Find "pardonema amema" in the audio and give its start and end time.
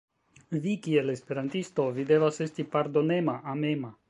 2.77-3.99